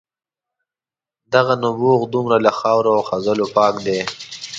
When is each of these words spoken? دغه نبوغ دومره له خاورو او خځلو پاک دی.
دغه 1.33 1.53
نبوغ 1.63 2.01
دومره 2.13 2.37
له 2.45 2.51
خاورو 2.59 2.89
او 2.97 3.01
خځلو 3.09 3.45
پاک 3.55 3.75
دی. 3.85 3.99